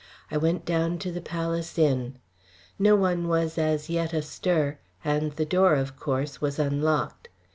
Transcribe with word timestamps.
I 0.31 0.37
went 0.37 0.65
down 0.65 0.97
to 0.97 1.11
the 1.11 1.21
Palace 1.21 1.77
Inn. 1.77 2.17
No 2.79 2.95
one 2.95 3.27
was 3.27 3.59
as 3.59 3.87
yet 3.87 4.13
astir, 4.13 4.79
and 5.05 5.33
the 5.33 5.45
door, 5.45 5.75
of 5.75 5.95
course, 5.95 6.41
was 6.41 6.57
unlocked. 6.57 7.27